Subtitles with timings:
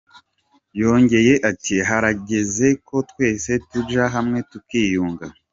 [0.81, 5.25] Yongeye ati: "Harageze ko twese tuja hamwe, tukiyunga.